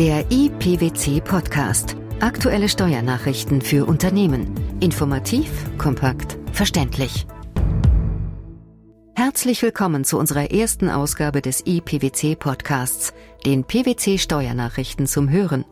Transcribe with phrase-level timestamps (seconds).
[0.00, 1.94] Der IPWC Podcast.
[2.20, 4.54] Aktuelle Steuernachrichten für Unternehmen.
[4.80, 7.26] Informativ, kompakt, verständlich.
[9.14, 13.12] Herzlich willkommen zu unserer ersten Ausgabe des IPWC Podcasts,
[13.44, 15.66] den PWC Steuernachrichten zum Hören.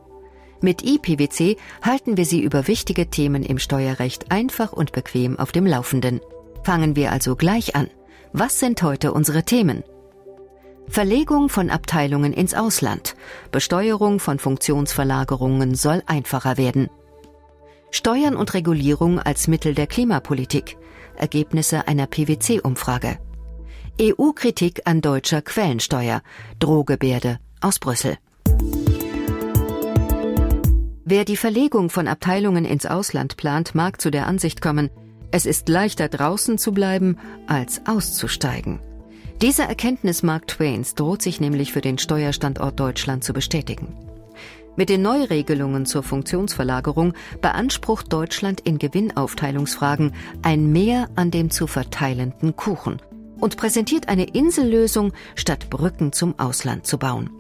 [0.61, 5.65] Mit IPWC halten wir Sie über wichtige Themen im Steuerrecht einfach und bequem auf dem
[5.65, 6.21] Laufenden.
[6.65, 7.89] Fangen wir also gleich an.
[8.35, 9.85] Was sind heute unsere Themen?
[10.91, 13.15] Verlegung von Abteilungen ins Ausland.
[13.53, 16.89] Besteuerung von Funktionsverlagerungen soll einfacher werden.
[17.91, 20.79] Steuern und Regulierung als Mittel der Klimapolitik.
[21.17, 23.19] Ergebnisse einer PwC-Umfrage.
[24.01, 26.23] EU-Kritik an deutscher Quellensteuer.
[26.59, 28.17] Drohgebärde aus Brüssel.
[31.05, 34.91] Wer die Verlegung von Abteilungen ins Ausland plant, mag zu der Ansicht kommen,
[35.31, 38.81] es ist leichter draußen zu bleiben, als auszusteigen.
[39.41, 43.97] Diese Erkenntnis Mark Twains droht sich nämlich für den Steuerstandort Deutschland zu bestätigen.
[44.75, 50.13] Mit den Neuregelungen zur Funktionsverlagerung beansprucht Deutschland in Gewinnaufteilungsfragen
[50.43, 53.01] ein Mehr an dem zu verteilenden Kuchen
[53.41, 57.31] und präsentiert eine Insellösung, statt Brücken zum Ausland zu bauen.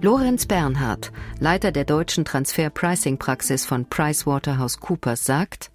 [0.00, 5.70] Lorenz Bernhard, Leiter der deutschen Transfer-Pricing-Praxis von PricewaterhouseCoopers, sagt,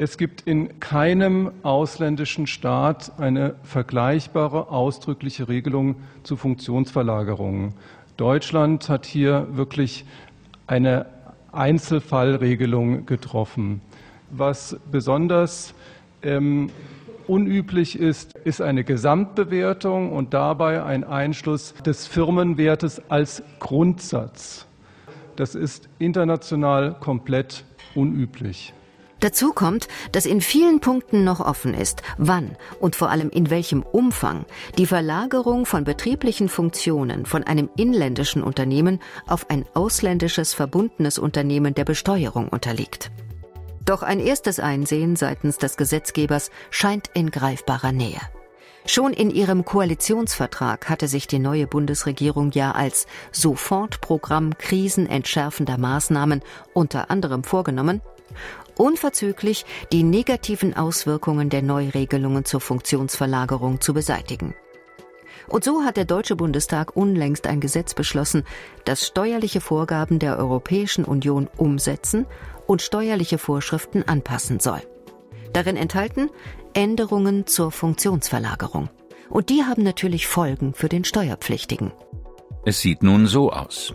[0.00, 7.74] es gibt in keinem ausländischen Staat eine vergleichbare ausdrückliche Regelung zu Funktionsverlagerungen.
[8.16, 10.06] Deutschland hat hier wirklich
[10.66, 11.04] eine
[11.52, 13.82] Einzelfallregelung getroffen.
[14.30, 15.74] Was besonders
[16.22, 16.70] ähm,
[17.26, 24.66] unüblich ist, ist eine Gesamtbewertung und dabei ein Einschluss des Firmenwertes als Grundsatz.
[25.36, 28.72] Das ist international komplett unüblich.
[29.20, 33.82] Dazu kommt, dass in vielen Punkten noch offen ist, wann und vor allem in welchem
[33.82, 34.46] Umfang
[34.78, 41.84] die Verlagerung von betrieblichen Funktionen von einem inländischen Unternehmen auf ein ausländisches verbundenes Unternehmen der
[41.84, 43.10] Besteuerung unterliegt.
[43.84, 48.20] Doch ein erstes Einsehen seitens des Gesetzgebers scheint in greifbarer Nähe.
[48.86, 56.40] Schon in ihrem Koalitionsvertrag hatte sich die neue Bundesregierung ja als Sofortprogramm krisenentschärfender Maßnahmen
[56.72, 58.00] unter anderem vorgenommen,
[58.76, 64.54] unverzüglich die negativen Auswirkungen der Neuregelungen zur Funktionsverlagerung zu beseitigen.
[65.48, 68.44] Und so hat der Deutsche Bundestag unlängst ein Gesetz beschlossen,
[68.84, 72.26] das steuerliche Vorgaben der Europäischen Union umsetzen
[72.66, 74.80] und steuerliche Vorschriften anpassen soll.
[75.52, 76.30] Darin enthalten
[76.72, 78.90] Änderungen zur Funktionsverlagerung.
[79.28, 81.92] Und die haben natürlich Folgen für den Steuerpflichtigen.
[82.64, 83.92] Es sieht nun so aus.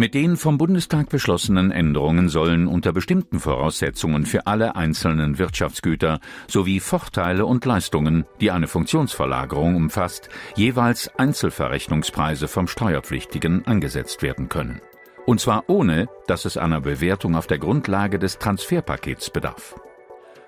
[0.00, 6.78] Mit den vom Bundestag beschlossenen Änderungen sollen unter bestimmten Voraussetzungen für alle einzelnen Wirtschaftsgüter sowie
[6.78, 14.80] Vorteile und Leistungen, die eine Funktionsverlagerung umfasst, jeweils Einzelverrechnungspreise vom Steuerpflichtigen angesetzt werden können.
[15.26, 19.74] Und zwar ohne, dass es einer Bewertung auf der Grundlage des Transferpakets bedarf.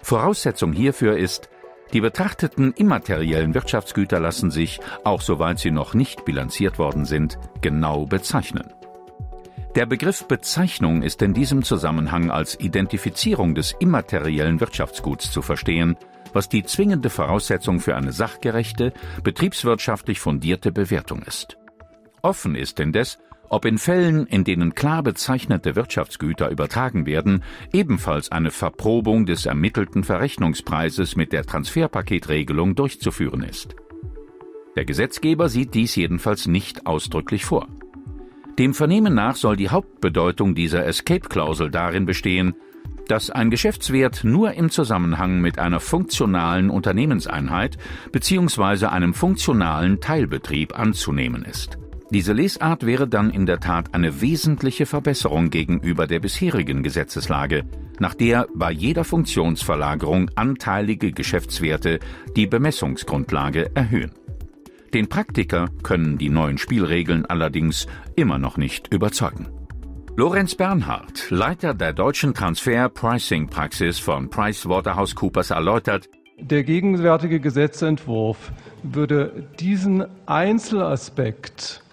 [0.00, 1.50] Voraussetzung hierfür ist,
[1.92, 8.06] die betrachteten immateriellen Wirtschaftsgüter lassen sich, auch soweit sie noch nicht bilanziert worden sind, genau
[8.06, 8.72] bezeichnen.
[9.76, 15.96] Der Begriff Bezeichnung ist in diesem Zusammenhang als Identifizierung des immateriellen Wirtschaftsguts zu verstehen,
[16.32, 18.92] was die zwingende Voraussetzung für eine sachgerechte,
[19.22, 21.56] betriebswirtschaftlich fundierte Bewertung ist.
[22.20, 28.50] Offen ist indes, ob in Fällen, in denen klar bezeichnete Wirtschaftsgüter übertragen werden, ebenfalls eine
[28.50, 33.76] Verprobung des ermittelten Verrechnungspreises mit der Transferpaketregelung durchzuführen ist.
[34.74, 37.68] Der Gesetzgeber sieht dies jedenfalls nicht ausdrücklich vor.
[38.60, 42.52] Dem Vernehmen nach soll die Hauptbedeutung dieser Escape-Klausel darin bestehen,
[43.08, 47.78] dass ein Geschäftswert nur im Zusammenhang mit einer funktionalen Unternehmenseinheit
[48.12, 48.84] bzw.
[48.84, 51.78] einem funktionalen Teilbetrieb anzunehmen ist.
[52.10, 57.64] Diese Lesart wäre dann in der Tat eine wesentliche Verbesserung gegenüber der bisherigen Gesetzeslage,
[57.98, 61.98] nach der bei jeder Funktionsverlagerung anteilige Geschäftswerte
[62.36, 64.10] die Bemessungsgrundlage erhöhen.
[64.92, 67.86] Den Praktiker können die neuen Spielregeln allerdings
[68.16, 69.46] immer noch nicht überzeugen.
[70.16, 76.08] Lorenz Bernhard, Leiter der deutschen Transfer-Pricing-Praxis von PricewaterhouseCoopers, erläutert,
[76.40, 78.50] der gegenwärtige Gesetzentwurf
[78.82, 81.84] würde diesen Einzelaspekt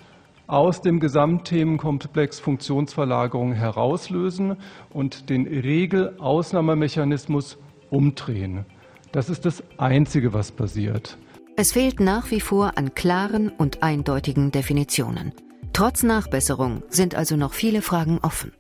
[0.48, 4.58] aus dem Gesamtthemenkomplex Funktionsverlagerung herauslösen
[4.90, 8.66] und den Regelausnahmemechanismus umdrehen.
[9.12, 11.20] Das ist das Einzige, was passiert.
[11.60, 15.32] Es fehlt nach wie vor an klaren und eindeutigen Definitionen.
[15.74, 18.52] Trotz Nachbesserung sind also noch viele Fragen offen.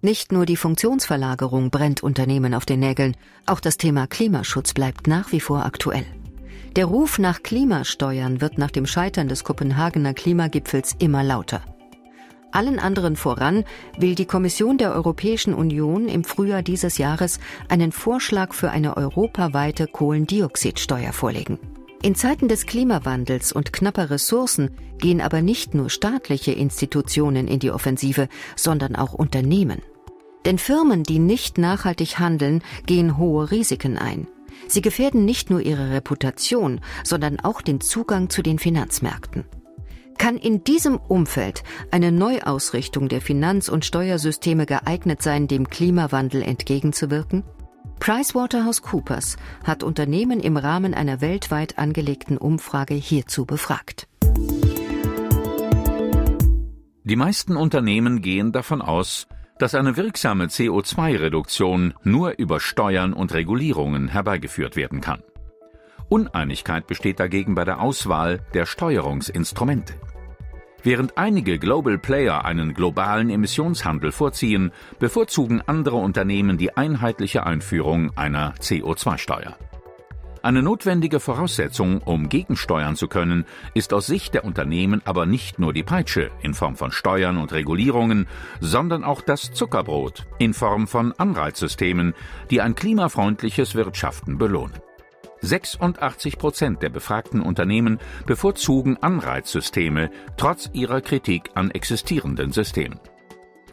[0.00, 5.30] Nicht nur die Funktionsverlagerung brennt Unternehmen auf den Nägeln, auch das Thema Klimaschutz bleibt nach
[5.30, 6.06] wie vor aktuell.
[6.74, 11.60] Der Ruf nach Klimasteuern wird nach dem Scheitern des Kopenhagener Klimagipfels immer lauter.
[12.54, 13.64] Allen anderen voran
[13.98, 19.88] will die Kommission der Europäischen Union im Frühjahr dieses Jahres einen Vorschlag für eine europaweite
[19.88, 21.58] Kohlendioxidsteuer vorlegen.
[22.02, 27.70] In Zeiten des Klimawandels und knapper Ressourcen gehen aber nicht nur staatliche Institutionen in die
[27.70, 29.82] Offensive, sondern auch Unternehmen.
[30.44, 34.28] Denn Firmen, die nicht nachhaltig handeln, gehen hohe Risiken ein.
[34.68, 39.44] Sie gefährden nicht nur ihre Reputation, sondern auch den Zugang zu den Finanzmärkten.
[40.18, 47.44] Kann in diesem Umfeld eine Neuausrichtung der Finanz- und Steuersysteme geeignet sein, dem Klimawandel entgegenzuwirken?
[48.00, 54.08] PricewaterhouseCoopers hat Unternehmen im Rahmen einer weltweit angelegten Umfrage hierzu befragt.
[57.04, 59.26] Die meisten Unternehmen gehen davon aus,
[59.58, 65.22] dass eine wirksame CO2-Reduktion nur über Steuern und Regulierungen herbeigeführt werden kann.
[66.08, 69.94] Uneinigkeit besteht dagegen bei der Auswahl der Steuerungsinstrumente.
[70.82, 78.52] Während einige Global Player einen globalen Emissionshandel vorziehen, bevorzugen andere Unternehmen die einheitliche Einführung einer
[78.56, 79.56] CO2-Steuer.
[80.42, 85.72] Eine notwendige Voraussetzung, um gegensteuern zu können, ist aus Sicht der Unternehmen aber nicht nur
[85.72, 88.26] die Peitsche in Form von Steuern und Regulierungen,
[88.60, 92.12] sondern auch das Zuckerbrot in Form von Anreizsystemen,
[92.50, 94.74] die ein klimafreundliches Wirtschaften belohnen.
[95.40, 103.00] 86 Prozent der befragten Unternehmen bevorzugen Anreizsysteme trotz ihrer Kritik an existierenden Systemen.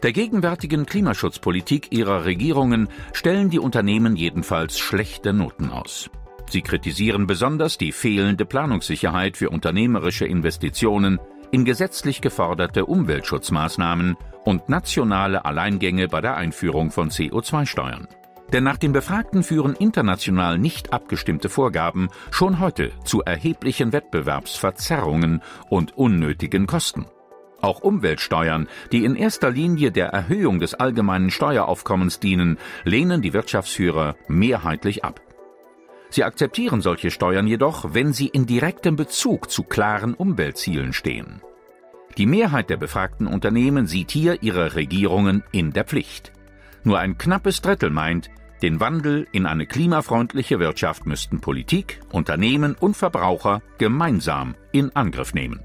[0.02, 6.10] Der gegenwärtigen Klimaschutzpolitik ihrer Regierungen stellen die Unternehmen jedenfalls schlechte Noten aus.
[6.50, 11.20] Sie kritisieren besonders die fehlende Planungssicherheit für unternehmerische Investitionen
[11.52, 18.08] in gesetzlich geforderte Umweltschutzmaßnahmen und nationale Alleingänge bei der Einführung von CO2-Steuern.
[18.52, 25.96] Denn nach den Befragten führen international nicht abgestimmte Vorgaben schon heute zu erheblichen Wettbewerbsverzerrungen und
[25.96, 27.06] unnötigen Kosten.
[27.62, 34.16] Auch Umweltsteuern, die in erster Linie der Erhöhung des allgemeinen Steueraufkommens dienen, lehnen die Wirtschaftsführer
[34.28, 35.20] mehrheitlich ab.
[36.10, 41.40] Sie akzeptieren solche Steuern jedoch, wenn sie in direktem Bezug zu klaren Umweltzielen stehen.
[42.18, 46.32] Die Mehrheit der befragten Unternehmen sieht hier ihre Regierungen in der Pflicht.
[46.84, 48.28] Nur ein knappes Drittel meint,
[48.62, 55.60] den Wandel in eine klimafreundliche Wirtschaft müssten Politik, Unternehmen und Verbraucher gemeinsam in Angriff nehmen.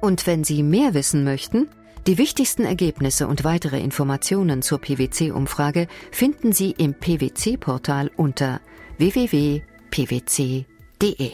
[0.00, 1.68] Und wenn Sie mehr wissen möchten,
[2.06, 8.60] die wichtigsten Ergebnisse und weitere Informationen zur PwC-Umfrage finden Sie im PwC-Portal unter
[8.98, 9.62] www
[9.92, 11.32] pwc.de.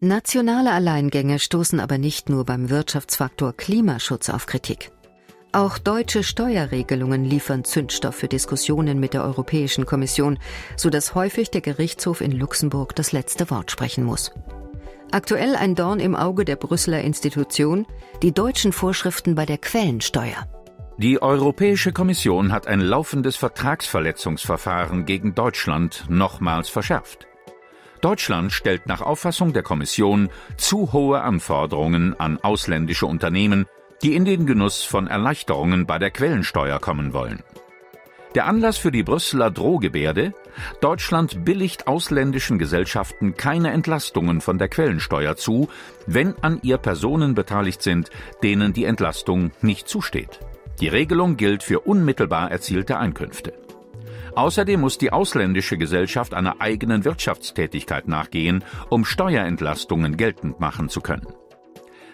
[0.00, 4.92] Nationale Alleingänge stoßen aber nicht nur beim Wirtschaftsfaktor Klimaschutz auf Kritik.
[5.54, 10.38] Auch deutsche Steuerregelungen liefern Zündstoff für Diskussionen mit der Europäischen Kommission,
[10.76, 14.32] so dass häufig der Gerichtshof in Luxemburg das letzte Wort sprechen muss.
[15.10, 17.84] Aktuell ein Dorn im Auge der Brüsseler Institution,
[18.22, 20.48] die deutschen Vorschriften bei der Quellensteuer.
[20.96, 27.26] Die Europäische Kommission hat ein laufendes Vertragsverletzungsverfahren gegen Deutschland nochmals verschärft.
[28.00, 33.66] Deutschland stellt nach Auffassung der Kommission zu hohe Anforderungen an ausländische Unternehmen,
[34.02, 37.40] die in den Genuss von Erleichterungen bei der Quellensteuer kommen wollen.
[38.34, 40.32] Der Anlass für die Brüsseler Drohgebärde?
[40.80, 45.68] Deutschland billigt ausländischen Gesellschaften keine Entlastungen von der Quellensteuer zu,
[46.06, 48.10] wenn an ihr Personen beteiligt sind,
[48.42, 50.40] denen die Entlastung nicht zusteht.
[50.80, 53.52] Die Regelung gilt für unmittelbar erzielte Einkünfte.
[54.34, 61.26] Außerdem muss die ausländische Gesellschaft einer eigenen Wirtschaftstätigkeit nachgehen, um Steuerentlastungen geltend machen zu können.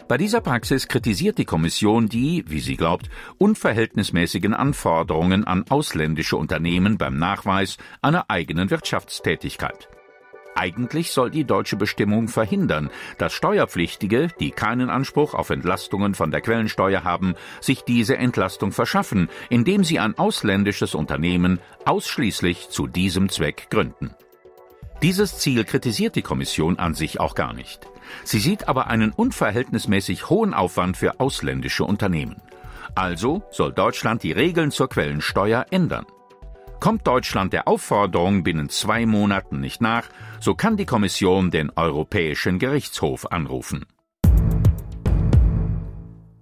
[0.08, 6.96] Bei dieser Praxis kritisiert die Kommission die, wie sie glaubt, unverhältnismäßigen Anforderungen an ausländische Unternehmen
[6.96, 9.90] beim Nachweis einer eigenen Wirtschaftstätigkeit.
[10.54, 12.88] Eigentlich soll die deutsche Bestimmung verhindern,
[13.18, 19.28] dass Steuerpflichtige, die keinen Anspruch auf Entlastungen von der Quellensteuer haben, sich diese Entlastung verschaffen,
[19.50, 24.14] indem sie ein ausländisches Unternehmen ausschließlich zu diesem Zweck gründen.
[25.02, 27.86] Dieses Ziel kritisiert die Kommission an sich auch gar nicht.
[28.24, 32.36] Sie sieht aber einen unverhältnismäßig hohen Aufwand für ausländische Unternehmen.
[32.94, 36.06] Also soll Deutschland die Regeln zur Quellensteuer ändern.
[36.80, 40.04] Kommt Deutschland der Aufforderung binnen zwei Monaten nicht nach,
[40.40, 43.84] so kann die Kommission den Europäischen Gerichtshof anrufen.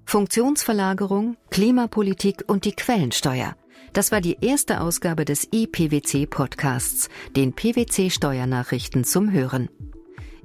[0.04, 3.56] Funktionsverlagerung, Klimapolitik und die Quellensteuer.
[3.92, 9.68] Das war die erste Ausgabe des IPWC-Podcasts, den PWC-Steuernachrichten zum Hören.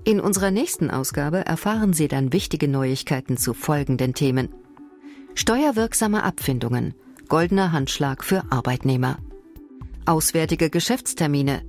[0.04, 4.50] In unserer nächsten Ausgabe erfahren Sie dann wichtige Neuigkeiten zu folgenden Themen.
[5.36, 6.96] Steuerwirksame Abfindungen,
[7.28, 9.20] goldener Handschlag für Arbeitnehmer.
[10.08, 11.62] Auswärtige Geschäftstermine,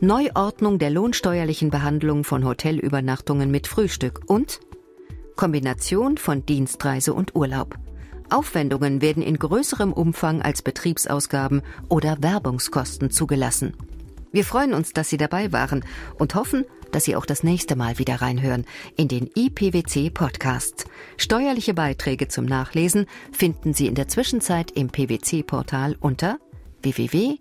[0.00, 4.58] Neuordnung der lohnsteuerlichen Behandlung von Hotelübernachtungen mit Frühstück und
[5.36, 7.76] Kombination von Dienstreise und Urlaub.
[8.30, 13.74] Aufwendungen werden in größerem Umfang als Betriebsausgaben oder Werbungskosten zugelassen.
[14.32, 15.84] Wir freuen uns, dass Sie dabei waren
[16.18, 16.64] und hoffen,
[16.96, 18.64] dass Sie auch das nächste Mal wieder reinhören
[18.96, 20.86] in den IPWC Podcast.
[21.18, 26.38] Steuerliche Beiträge zum Nachlesen finden Sie in der Zwischenzeit im PWC Portal unter
[26.80, 27.36] www.pwc.de.